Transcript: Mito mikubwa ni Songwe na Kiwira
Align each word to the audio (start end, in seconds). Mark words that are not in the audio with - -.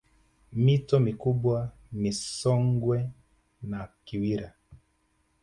Mito 0.53 0.99
mikubwa 0.99 1.71
ni 1.91 2.11
Songwe 2.13 3.09
na 3.69 3.87
Kiwira 4.05 4.53